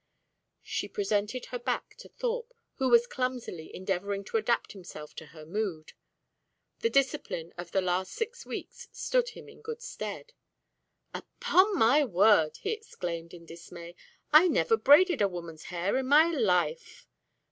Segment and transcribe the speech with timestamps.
[0.63, 5.45] She presented her back to Thorpe, who was clumsily endeavouring to adapt himself to her
[5.45, 5.93] mood.
[6.79, 10.33] The discipline of the last six weeks stood him in good stead.
[11.13, 13.93] "Upon my word!" he exclaimed, in dismay,
[14.33, 17.05] "I never braided a woman's hair in my life."